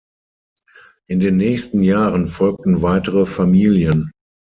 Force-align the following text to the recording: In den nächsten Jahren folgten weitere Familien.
In 1.05 1.19
den 1.19 1.37
nächsten 1.37 1.83
Jahren 1.83 2.25
folgten 2.27 2.81
weitere 2.81 3.27
Familien. 3.27 4.09